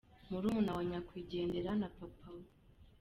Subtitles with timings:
[0.29, 2.43] Murumuna wa Nyakwigendera na Papa we.